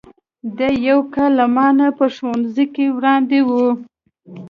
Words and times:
دی 0.57 0.71
یو 0.87 0.99
کال 1.13 1.31
له 1.39 1.45
ما 1.55 1.67
نه 1.79 1.87
په 1.97 2.05
ښوونځي 2.15 2.65
کې 2.73 2.85
وړاندې 2.97 3.39
و. 3.47 3.49